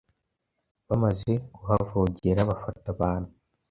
Bamaze 0.87 1.31
kuhavogera 1.53 2.41
bafata 2.49 2.87
abantu, 2.95 3.29